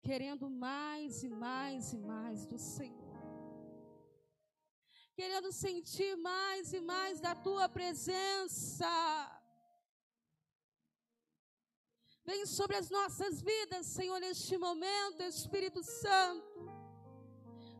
querendo 0.01 0.49
mais 0.49 1.23
e 1.23 1.29
mais 1.29 1.93
e 1.93 1.97
mais 1.97 2.45
do 2.45 2.57
Senhor. 2.57 3.09
Querendo 5.15 5.51
sentir 5.51 6.15
mais 6.15 6.71
e 6.71 6.79
mais 6.79 7.19
da 7.19 7.35
tua 7.35 7.67
presença. 7.67 8.87
Vem 12.29 12.45
sobre 12.45 12.77
as 12.77 12.91
nossas 12.91 13.41
vidas, 13.41 13.87
Senhor, 13.87 14.19
neste 14.19 14.55
momento, 14.55 15.23
Espírito 15.23 15.81
Santo. 15.83 16.59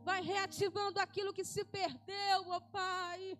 Vai 0.02 0.20
reativando 0.22 0.98
aquilo 0.98 1.32
que 1.32 1.44
se 1.44 1.64
perdeu, 1.64 2.38
ó 2.48 2.58
Pai. 2.58 3.38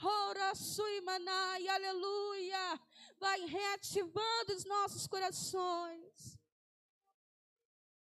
Ora 0.00 0.54
suimanai, 0.54 1.66
aleluia. 1.66 2.80
Vai 3.18 3.40
reativando 3.56 4.52
os 4.56 4.64
nossos 4.64 5.08
corações. 5.08 6.38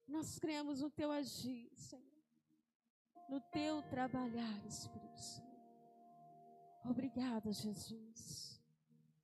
Nós 0.06 0.38
cremos 0.38 0.82
no 0.82 0.92
teu 0.92 1.12
agir, 1.14 1.72
Senhor. 1.78 2.24
No 3.30 3.40
teu 3.40 3.82
trabalhar, 3.84 4.66
Espírito 4.68 5.18
Santo. 5.18 5.58
Obrigada, 6.84 7.54
Jesus. 7.54 8.62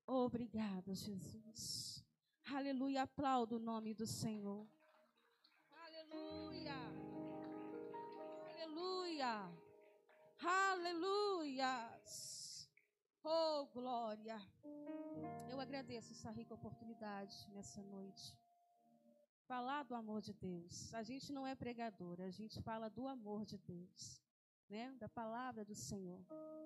Obrigada, 0.08 0.96
Jesus. 0.96 1.89
Aleluia. 2.52 3.04
aplaudo 3.04 3.58
o 3.58 3.60
nome 3.60 3.94
do 3.94 4.08
Senhor. 4.08 4.68
Aleluia. 5.86 6.74
Aleluia. 8.52 9.52
Aleluia. 10.42 12.02
Oh, 13.24 13.68
glória. 13.68 14.42
Eu 15.48 15.60
agradeço 15.60 16.12
essa 16.12 16.32
rica 16.32 16.56
oportunidade 16.56 17.36
nessa 17.54 17.84
noite. 17.84 18.36
Falar 19.48 19.84
do 19.84 19.94
amor 19.94 20.22
de 20.22 20.34
Deus. 20.34 20.92
A 20.94 21.04
gente 21.04 21.32
não 21.32 21.46
é 21.46 21.54
pregadora, 21.54 22.26
a 22.26 22.32
gente 22.32 22.60
fala 22.64 22.90
do 22.90 23.08
amor 23.08 23.46
de 23.46 23.60
Deus, 23.60 24.24
né? 24.68 24.92
Da 25.00 25.08
palavra 25.08 25.64
do 25.64 25.76
Senhor. 25.76 26.20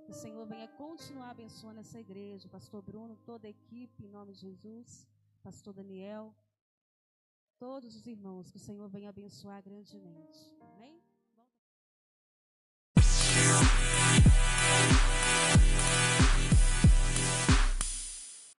Que 0.06 0.12
o 0.12 0.13
Senhor 0.13 0.46
venha 0.46 0.67
continuar 0.69 1.32
abençoando 1.32 1.82
essa 1.82 2.00
igreja, 2.00 2.48
pastor 2.48 2.82
Bruno, 2.82 3.17
toda 3.26 3.48
a 3.48 3.50
equipe, 3.50 4.06
em 4.06 4.10
nome 4.10 4.32
de 4.34 4.39
Jesus 4.39 5.12
pastor 5.44 5.74
Daniel, 5.74 6.34
todos 7.58 7.98
os 7.98 8.08
irmãos, 8.08 8.50
que 8.50 8.56
o 8.56 8.60
Senhor 8.60 8.88
venha 8.88 9.10
abençoar 9.10 9.62
grandemente. 9.62 10.40